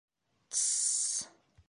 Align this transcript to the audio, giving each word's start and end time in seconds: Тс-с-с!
Тс-с-с! 0.49 1.13